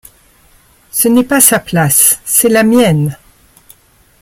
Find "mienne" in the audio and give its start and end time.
2.63-3.15